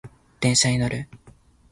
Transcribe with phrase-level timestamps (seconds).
[0.39, 1.07] 電車に乗る